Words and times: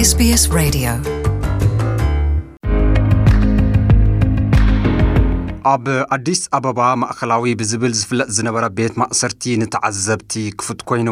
SBS 0.00 0.48
Radio 0.48 1.19
ኣብ 5.69 5.85
ኣዲስ 6.15 6.41
ኣበባ 6.55 6.79
ማእኸላዊ 7.01 7.53
ብዝብል 7.59 7.93
ዝፍለጥ 7.99 8.27
ዝነበረ 8.37 8.65
ቤት 8.77 8.95
ማእሰርቲ 9.01 9.53
ንተዓዘብቲ 9.61 10.33
ክፉት 10.59 10.81
ኮይኑ 10.89 11.09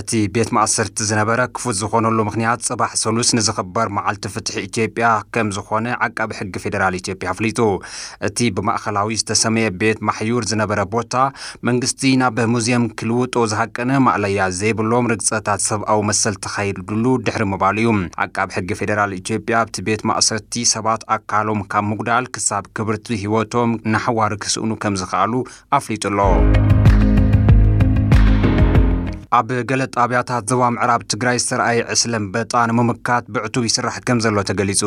እቲ 0.00 0.20
ቤት 0.34 0.48
ማእሰርቲ 0.56 1.06
ዝነበረ 1.10 1.40
ክፉት 1.56 1.76
ዝኾነሉ 1.80 2.18
ምክንያት 2.28 2.64
ጽባሕ 2.68 2.92
ሰሉስ 3.02 3.28
ንዝኽበር 3.38 3.88
መዓልቲ 3.96 4.32
ፍትሒ 4.36 4.56
ኢትዮጵያ 4.68 5.10
ከም 5.36 5.50
ዝኾነ 5.58 5.86
ዓቃቢ 6.06 6.30
ሕጊ 6.38 6.62
ፌደራል 6.64 6.96
ኢትዮጵያ 7.00 7.34
ኣፍሊጡ 7.34 7.60
እቲ 8.30 8.48
ብማእኸላዊ 8.56 9.18
ዝተሰመየ 9.20 9.68
ቤት 9.82 10.00
ማሕዩር 10.08 10.48
ዝነበረ 10.52 10.80
ቦታ 10.96 11.14
መንግስቲ 11.70 12.12
ናብ 12.22 12.40
ሙዝየም 12.54 12.88
ክልውጦ 12.98 13.46
ዝሃቀነ 13.54 14.00
ማእለያ 14.08 14.50
ዘይብሎም 14.58 15.10
ርግፀታት 15.14 15.64
ሰብኣዊ 15.68 16.02
መሰል 16.10 16.36
ተኻይድሉ 16.46 17.14
ድሕሪ 17.28 17.48
ምባሉ 17.52 17.78
እዩ 17.84 17.94
ዓቃቢ 18.26 18.50
ሕጊ 18.58 18.80
ፌደራል 18.82 19.16
ኢትዮጵያ 19.20 19.62
ኣብቲ 19.62 19.86
ቤት 19.90 20.04
ማእሰርቲ 20.10 20.66
ሰባት 20.74 21.08
ኣካሎም 21.18 21.62
ካብ 21.70 21.88
ምጉዳል 21.92 22.26
ክሳብ 22.34 22.66
ክብርቲ 22.76 23.22
ሂወቶም 23.24 23.70
ናሕዋሪ 23.93 24.33
ክስእኑ 24.43 24.71
ከም 24.83 24.93
ዝኽኣሉ 25.01 25.33
ኣፍሊጡ 25.79 26.03
ኣሎ 26.11 26.19
ኣብ 29.37 29.49
ገለ 29.69 29.81
ጣብያታት 29.95 30.43
ዞባ 30.51 30.61
ምዕራብ 30.75 31.01
ትግራይ 31.11 31.37
ዝተረኣየ 31.41 31.79
ዕስለ 31.93 32.13
አንበጣ 32.19 32.53
ንምምካት 32.69 33.25
ብዕቱብ 33.33 33.63
ይስራሕ 33.67 33.95
ከም 34.07 34.19
ዘሎ 34.23 34.43
ተገሊጹ። 34.49 34.81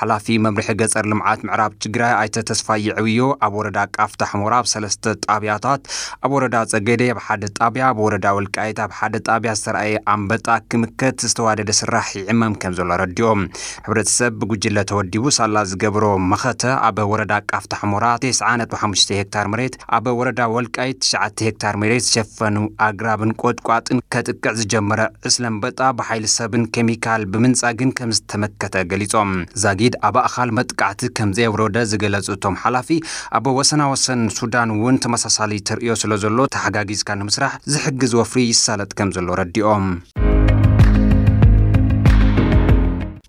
ሓላፊ 0.00 0.36
መምርሒ 0.44 0.68
ገጠር 0.80 1.06
ልምዓት 1.12 1.40
ምዕራብ 1.48 1.72
ትግራይ 1.84 2.12
ኣይተ 2.20 2.44
ተስፋይ 2.50 2.86
ዕብዮ 3.00 3.20
ኣብ 3.46 3.54
ወረዳ 3.58 3.78
ቃፍታ 3.96 4.28
ሑመራ 4.30 4.52
ኣብ 4.60 4.68
ሰለስተ 4.72 5.14
ጣብያታት 5.26 5.82
ኣብ 6.26 6.32
ወረዳ 6.36 6.62
ጸገደ 6.72 7.08
ኣብ 7.14 7.20
ሓደ 7.26 7.50
ጣብያ 7.58 7.84
ኣብ 7.90 8.00
ወረዳ 8.04 8.32
ወልቃይት 8.38 8.80
ኣብ 8.84 8.94
ሓደ 9.00 9.14
ጣብያ 9.28 9.52
ዝተረኣየ 9.60 10.00
ኣንበጣ 10.14 10.48
ክምከት 10.70 11.18
ዝተዋደደ 11.26 11.70
ስራሕ 11.80 12.08
ይዕመም 12.20 12.56
ከም 12.64 12.74
ዘሎ 12.80 12.98
ረዲኦም 13.02 13.42
ሕብረተሰብ 13.88 14.32
ብጉጅለ 14.40 14.86
ተወዲቡ 14.92 15.34
ሳላ 15.38 15.66
ዝገብሮ 15.72 16.06
መኸተ 16.32 16.64
ኣብ 16.88 16.98
ወረዳ 17.12 17.34
ቃፍታ 17.52 17.82
ሕሞራ 17.82 18.06
95 18.26 19.14
ሄክታር 19.20 19.46
መሬት 19.54 19.76
ኣብ 19.98 20.08
ወረዳ 20.22 20.40
ወልቃይት 20.56 21.00
9 21.12 21.46
ሄክታር 21.48 21.76
መሬት 21.84 22.04
ዝሸፈኑ 22.08 22.56
ኣግራብን 22.88 23.36
ቆጥቋ 23.44 23.68
ጥን 23.86 23.98
ከጥቅዕ 24.14 24.54
ዝጀመረ 24.60 25.00
ዕስለ 25.28 25.44
አንበጣ 25.50 25.80
ብሓይሊ 25.98 26.26
ሰብን 26.36 26.64
ኬሚካል 26.76 27.22
ብምንጻግን 27.32 27.92
ከም 27.98 28.12
ዝተመከተ 28.18 28.84
ገሊጾም 28.92 29.32
ዛጊድ 29.64 29.96
ኣብ 30.08 30.18
ኣኻል 30.26 30.52
መጥቃዕቲ 30.58 31.12
ከም 31.18 31.32
ዝገለጹ 31.92 32.28
እቶም 32.36 32.58
ሓላፊ 32.64 33.00
ኣብ 33.38 33.46
ወሰና 33.58 33.82
ወሰን 33.92 34.22
ሱዳን 34.38 34.72
እውን 34.76 34.98
ተመሳሳሊ 35.06 35.60
ተርእዮ 35.70 35.94
ስለ 36.02 36.20
ዘሎ 36.24 36.48
ተሓጋጊዝካ 36.56 37.18
ንምስራሕ 37.20 37.54
ዝሕግዝ 37.74 38.14
ወፍሪ 38.20 38.42
ይሳለጥ 38.52 38.90
ከም 39.00 39.12
ዘሎ 39.16 39.28
ረዲኦም 39.42 39.86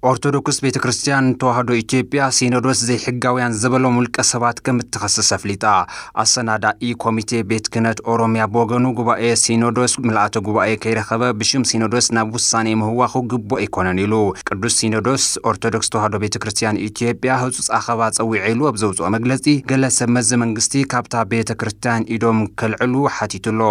ኦርቶዶክስ 0.03 0.57
ቤተ 0.63 0.77
ክርስቲያን 0.83 1.25
ተዋህዶ 1.41 1.69
ኢትዮጵያ 1.81 2.21
ሲኖዶስ 2.37 2.79
ዘይሕጋውያን 2.87 3.53
ዝበሎም 3.59 3.97
ውልቀ 3.99 4.25
ሰባት 4.29 4.57
ከም 4.65 4.77
እትኸስስ 4.83 5.29
ኣፍሊጣ። 5.35 5.63
ኣሰናዳኢ 6.23 6.89
ኮሚቴ 7.03 7.39
ቤት 7.49 7.67
ክህነት 7.73 7.99
ኦሮምያ 8.13 8.45
ብወገኑ 8.53 8.85
ጉባኤ 8.97 9.27
ሲኖዶስ 9.43 9.93
ምልኣተ 10.05 10.41
ጉባኤ 10.47 10.71
ከይረኸበ 10.85 11.29
ብሽም 11.41 11.63
ሲኖዶስ 11.69 12.07
ናብ 12.17 12.33
ውሳኔ 12.37 12.73
ምህዋኹ 12.81 13.21
ግቡእ 13.33 13.61
ኣይኮነን 13.61 14.01
ኢሉ። 14.05 14.13
ቅዱስ 14.49 14.75
ሲኖዶስ 14.81 15.27
ኦርቶዶክስ 15.51 15.91
ተዋህዶ 15.93 16.21
ቤተ 16.25 16.35
ክርስቲያን 16.45 16.81
ኢትዮጵያ 16.87 17.37
ህፁፅ 17.43 17.69
ኣኸባ 17.79 18.09
ፀዊዕ 18.19 18.43
ኢሉ 18.51 18.67
ኣብ 18.71 18.81
ዘውፅኦ 18.83 19.13
መግለፂ 19.15 19.39
ገለ 19.71 19.93
ሰብ 19.99 20.11
መዚ 20.17 20.41
መንግስቲ 20.43 20.83
ካብታ 20.93 21.23
ቤተ 21.33 21.57
ክርስቲያን 21.63 22.07
ኢዶም 22.17 22.41
ከልዕሉ 22.61 23.05
ሓቲቱሎ 23.15 23.61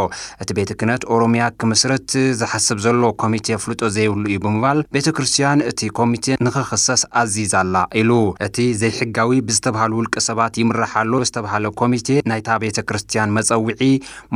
እቲ 0.42 0.50
ቤተ 0.60 0.70
ክህነት 0.80 1.04
ኦሮምያ 1.14 1.52
ክምስረት 1.60 2.10
ዝሓስብ 2.40 2.80
ዘሎ 2.86 3.12
ኮሚቴ 3.22 3.60
ፍልጦ 3.66 3.92
ዘይብሉ 3.98 4.24
እዩ 4.32 4.40
ብምባል 4.46 4.80
ቤተ 4.96 5.08
ክርስቲያን 5.18 5.66
እቲ 5.70 5.92
ኮሚቴ 5.98 6.18
ንኽኽሰስ 6.45 7.01
ኣዚዛላ 7.21 7.75
ኢሉ 7.99 8.11
እቲ 8.45 8.57
ዘይሕጋዊ 8.81 9.31
ብዝተባሃሉ 9.47 9.93
ውልቀ 9.99 10.15
ሰባት 10.27 10.53
ይምራሓሎ 10.61 11.13
ዝተባሃለ 11.27 11.65
ኮሚቴ 11.79 12.17
ናይታ 12.31 12.57
ቤተ 12.63 12.83
ክርስቲያን 12.89 13.33
መፀዊዒ 13.37 13.81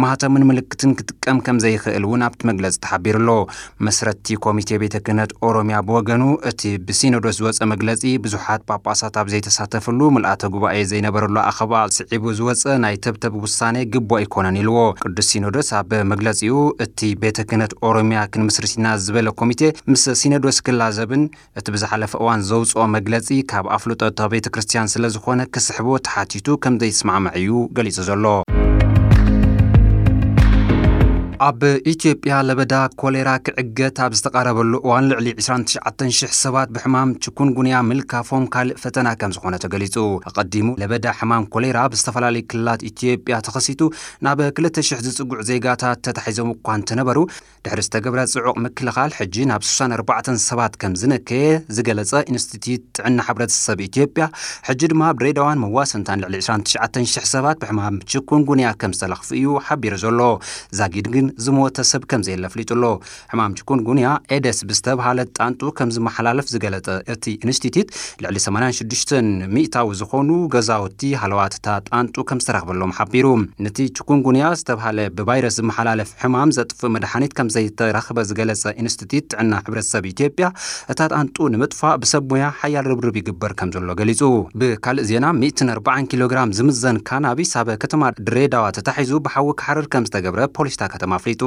ማህተምን 0.04 0.46
ምልክትን 0.50 0.92
ክጥቀም 1.00 1.40
ከም 1.46 1.58
ዘይኽእል 1.64 2.06
እውን 2.08 2.24
ኣብቲ 2.28 2.42
መግለፂ 2.50 2.74
ተሓቢሩሎ 2.86 3.30
መስረቲ 3.88 4.38
ኮሚቴ 4.46 4.80
ቤተ 4.84 4.96
ክህነት 5.06 5.34
ኦሮምያ 5.50 5.78
ብወገኑ 5.90 6.24
እቲ 6.52 6.74
ብሲኖዶስ 6.88 7.38
ዝወፀ 7.42 7.70
መግለፂ 7.74 8.04
ብዙሓት 8.26 8.64
ጳጳሳት 8.70 9.18
ኣብ 9.22 9.30
ዘይተሳተፍሉ 9.34 10.00
ምልኣተ 10.16 10.52
ጉባኤ 10.56 10.78
ዘይነበረሉ 10.92 11.38
ኣኸባ 11.50 11.84
ስዒቡ 11.98 12.34
ዝወፀ 12.40 12.64
ናይ 12.86 12.98
ተብተብ 13.06 13.36
ውሳኔ 13.46 13.78
ግቦ 13.94 14.12
ኣይኮነን 14.22 14.60
ኢልዎ 14.64 14.80
ቅዱስ 15.06 15.30
ሲኖዶስ 15.34 15.70
ኣብ 15.82 15.92
መግለፂኡ 16.14 16.56
እቲ 16.86 17.12
ቤተ 17.24 17.40
ክህነት 17.50 17.74
ኦሮምያ 17.90 18.20
ክንምስርትና 18.34 18.88
ዝበለ 19.06 19.30
ኮሚቴ 19.42 19.62
ምስ 19.92 20.04
ሲኖዶስ 20.22 20.60
ክላዘብን 20.68 21.24
እቲ 21.60 21.68
ብዝሓለፈ 21.76 22.14
እዋን 22.22 22.42
ዘውፅኦ 22.50 22.84
መግለፂ 22.96 23.28
ካብ 23.52 23.66
ኣፍልጦ 23.76 24.02
ቤተ 24.34 24.48
ክርስቲያን 24.56 24.92
ስለ 24.94 25.06
ዝኾነ 25.16 25.42
ክስሕቦ 25.56 25.98
ተሓቲቱ 26.08 26.58
ከም 26.64 26.76
ዘይስማዕምዕ 26.84 27.34
እዩ 27.42 27.52
ገሊጹ 27.78 27.98
ዘሎ 28.10 28.26
ኣብ 31.45 31.63
ኢትዮጵያ 31.93 32.35
ለበዳ 32.49 32.75
ኮሌራ 33.01 33.31
ክዕገት 33.47 33.97
ኣብ 34.05 34.13
ዝተቃረበሉ 34.19 34.73
እዋን 34.87 35.05
ልዕሊ 35.11 35.29
29000 35.39 36.31
ሰባት 36.43 36.69
ብሕማም 36.75 37.11
ችኩንጉንያ 37.25 37.77
ምልካፎም 37.89 38.45
ካልእ 38.55 38.79
ፈተና 38.83 39.09
ከም 39.21 39.33
ዝኾነ 39.37 39.55
ተገሊጹ። 39.65 39.97
ኣቐዲሙ 40.31 40.69
ለበዳ 40.83 41.07
ሕማም 41.19 41.45
ኮሌራ 41.55 41.81
ብዝተፈላለዩ 41.95 42.45
ክልላት 42.53 42.85
ኢትዮጵያ 42.91 43.41
ተኸሲቱ 43.49 43.83
ናብ 44.27 44.41
2000 44.61 45.03
ዝጽጉዕ 45.09 45.41
ዜጋታት 45.51 46.01
ተታሒዞም 46.09 46.53
እኳ 46.55 46.77
እንተነበሩ 46.81 47.19
ድሕሪ 47.67 47.85
ዝተገብረ 47.89 48.25
ጽዑቕ 48.35 48.57
ምክልኻል 48.67 49.13
ሕጂ 49.19 49.37
ናብ 49.53 49.63
64 49.71 50.33
ሰባት 50.49 50.75
ከም 50.83 50.97
ዝነከየ 51.03 51.45
ዝገለጸ 51.79 52.15
ኢንስቲትዩት 52.33 52.85
ጥዕና 52.99 53.21
ሕብረተሰብ 53.29 53.79
ኢትዮጵያ 53.89 54.25
ሕጂ 54.71 54.83
ድማ 54.95 55.03
ኣብ 55.11 55.21
ድሬዳዋን 55.23 55.63
መዋሰንታን 55.67 56.25
ልዕሊ 56.25 56.41
29000 56.49 57.31
ሰባት 57.35 57.57
ብሕማም 57.65 58.01
ችኩንጉንያ 58.15 58.75
ከም 58.81 58.95
ዝተለኽፉ 58.99 59.31
እዩ 59.41 59.47
ሓቢሩ 59.69 59.95
ዘሎ። 60.07 60.21
ዛጊድ 60.81 61.07
ግን 61.15 61.26
ዝሞተ 61.45 61.85
ሰብ 61.91 62.03
ከም 62.11 62.23
ዘየለ 62.27 62.45
ኣፍሊጡ 62.51 62.73
ኣሎ 62.73 62.85
ሕማም 63.33 63.55
ችኩንጉንያ 63.59 64.07
ኤደስ 64.37 64.59
ብዝተባሃለ 64.71 65.19
ጣንጡ 65.39 65.71
ከም 65.79 65.91
ዝመሓላለፍ 65.97 66.47
ዝገለጠ 66.55 66.89
እቲ 67.15 67.25
ኢንስቲትዩት 67.47 67.89
ልዕሊ 68.25 68.37
86 68.47 69.15
ሚእታዊ 69.57 69.89
ዝኾኑ 70.01 70.31
ገዛውቲ 70.55 71.11
ሃለዋት 71.23 71.52
እታ 71.52 71.67
ጣንጡ 71.91 72.25
ከም 72.31 72.41
ዝተረኽበሎም 72.45 72.95
ሓቢሩ። 72.99 73.27
ነቲ 73.67 73.79
ችኩንጉንያ 73.99 74.45
ዝተባሃለ 74.61 74.99
ብቫይረስ 75.19 75.57
ዝመሓላለፍ 75.61 76.11
ሕማም 76.23 76.53
ዘጥፍእ 76.57 76.93
መድሓኒት 76.97 77.33
ከም 77.39 77.49
ዘይተረኽበ 77.57 78.19
ዝገለጸ 78.31 78.65
ኢንስቲትዩት 78.83 79.27
ጥዕና 79.33 79.53
ሕብረተሰብ 79.65 80.05
ኢትዮጵያ 80.13 80.47
እታ 80.93 81.01
ጣንጡ 81.15 81.37
ንምጥፋእ 81.55 81.97
ብሰብ 82.03 82.25
ሞያ 82.33 82.47
ሓያል 82.61 82.87
ርብርብ 82.93 83.17
ይግበር 83.21 83.53
ከም 83.61 83.71
ዘሎ 83.77 83.97
ገሊጹ። 84.01 84.23
ብካልእ 84.61 85.07
ዜና 85.11 85.27
140 85.41 86.11
ኪሎ 86.13 86.23
ግራም 86.33 86.53
ዝምዘን 86.59 86.99
ካናቢስ 87.09 87.53
ኣብ 87.61 87.69
ከተማ 87.85 88.03
ድሬዳዋ 88.27 88.65
ተታሒዙ 88.79 89.13
ብሓዊ 89.27 89.49
ክሓርር 89.61 89.87
ከም 89.93 90.07
ዝተገብረ 90.09 90.43
ፖሊስ 90.59 90.72
እታ 90.72 90.83
ከተማ 90.95 91.13
ኣፍሊጡ 91.20 91.44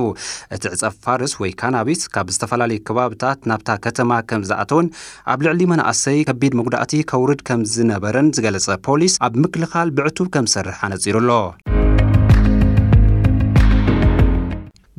እቲ 0.56 0.64
ዕፀብ 0.74 0.96
ፋርስ 1.04 1.34
ወይ 1.42 1.52
ካናቢስ 1.60 2.02
ካብ 2.16 2.32
ዝተፈላለዩ 2.34 2.80
ከባብታት 2.88 3.48
ናብታ 3.52 3.78
ከተማ 3.86 4.20
ከም 4.30 4.44
ዝኣተውን 4.50 4.88
ኣብ 5.34 5.46
ልዕሊ 5.46 5.62
መናእሰይ 5.72 6.20
ከቢድ 6.30 6.56
መጉዳእቲ 6.60 7.02
ከውርድ 7.12 7.42
ከም 7.50 7.62
ዝነበረን 7.76 8.28
ዝገለጸ 8.38 8.68
ፖሊስ 8.88 9.16
ኣብ 9.28 9.40
ምክልኻል 9.44 9.90
ብዕቱብ 9.98 10.28
ከም 10.36 10.48
ዝሰርሕ 10.52 10.78
ኣነጺሩ 10.88 11.16
ኣሎ 11.24 11.77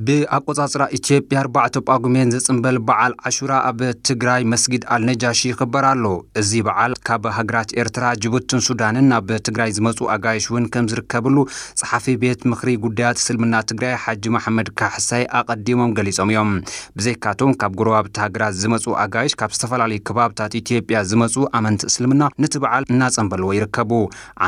ብኣቆጻጽራ 0.07 0.83
ኢትዮጵያ 0.97 1.39
4 1.45 1.79
ጳጉሜን 1.89 2.31
ዝጽንበል 2.35 2.77
በዓል 2.89 3.13
ዓሹራ 3.29 3.53
ኣብ 3.71 3.81
ትግራይ 4.09 4.43
መስጊድ 4.53 4.83
ኣልነጃሺ 4.95 5.41
ይኽበር 5.51 5.85
ኣሎ። 5.89 6.05
እዚ 6.41 6.51
በዓል 6.67 6.93
ካብ 7.09 7.25
ሃገራት 7.37 7.71
ኤርትራ 7.83 8.05
ጅቡትን 8.25 8.61
ሱዳንን 8.67 9.09
ናብ 9.13 9.31
ትግራይ 9.49 9.71
ዝመፁ 9.79 9.99
ኣጋይሽ 10.15 10.47
እውን 10.51 10.67
ከም 10.75 10.87
ዝርከብሉ 10.93 11.37
ጸሓፊ 11.81 12.15
ቤት 12.23 12.47
ምክሪ 12.53 12.77
ጉዳያት 12.85 13.21
እስልምና 13.23 13.63
ትግራይ 13.73 13.95
ሓጂ 14.05 14.33
መሓመድ 14.37 14.71
ካሕሳይ 14.81 15.25
ኣቐዲሞም 15.41 15.95
ገሊፆም 15.99 16.33
እዮም። 16.35 16.53
ብዘይካቶም 17.01 17.53
ካብ 17.63 17.75
ጎረባብቲ 17.81 18.17
ሃገራት 18.25 18.57
ዝመፁ 18.63 18.87
ኣጋይሽ 19.05 19.35
ካብ 19.43 19.53
ዝተፈላለዩ 19.57 20.01
ከባብታት 20.11 20.55
ኢትዮጵያ 20.63 21.03
ዝመፁ 21.13 21.37
ኣመንቲ 21.61 21.83
እስልምና 21.93 22.31
ነቲ 22.45 22.55
በዓል 22.65 22.87
እናጸንበልዎ 22.95 23.51
ይርከቡ። 23.59 23.93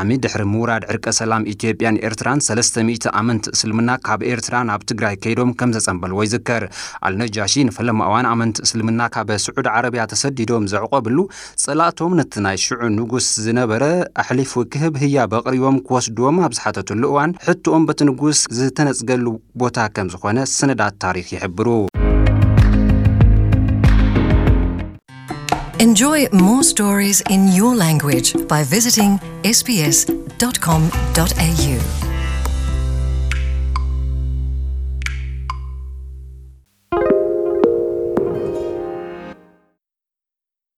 ዓሚ 0.01 0.19
ድሕሪ 0.25 0.43
ምውራድ 0.53 0.85
ዕርቀ 0.93 1.07
ሰላም 1.21 1.47
ኢትዮጵያን 1.55 2.01
ኤርትራን 2.07 2.41
300 2.49 3.13
ኣመንቲ 3.21 3.45
እስልምና 3.57 3.91
ካብ 4.07 4.21
ኤርትራ 4.33 4.55
ናብ 4.71 4.81
ትግራይ 4.91 5.15
ከይዶም 5.42 5.50
ከም 5.60 5.72
ዘጸንበልዎ 5.76 6.20
ይዝከር 6.26 6.64
ኣልነጃሺ 7.08 7.64
ንፈለማ 7.68 8.00
እዋን 8.10 8.28
ኣመንቲ 8.32 8.64
እስልምና 8.66 9.08
ካብ 9.16 9.30
ስዑድ 9.44 9.68
ዓረብያ 9.74 10.04
ተሰዲዶም 10.12 10.68
ዘዕቆብሉ 10.72 11.18
ጸላእቶም 11.64 12.16
ነቲ 12.20 12.42
ናይ 12.46 12.58
ሽዑ 12.64 12.90
ንጉስ 12.98 13.28
ዝነበረ 13.46 13.84
ኣሕሊፉ 14.24 14.64
ክህብ 14.74 14.96
ህያ 15.04 15.26
በቕሪቦም 15.34 15.78
ክወስድዎም 15.88 16.42
ኣብ 16.46 16.54
ዝሓተትሉ 16.58 17.02
እዋን 17.12 17.36
ሕትኦም 17.46 17.86
በቲ 17.90 18.10
ንጉስ 18.10 18.40
ዝተነጽገሉ 18.58 19.26
ቦታ 19.62 19.88
ከም 19.96 20.10
ዝኾነ 20.14 20.46
ሰነዳት 20.58 20.96
ታሪክ 21.06 21.28
ይሕብሩ 21.36 21.68
Enjoy 25.80 26.26
more 26.32 26.62
stories 26.64 27.18
in 27.30 27.42
your 27.56 27.72
language 27.76 28.28
by 28.48 28.64
visiting 28.64 29.12
sbs.com.au. 29.44 30.18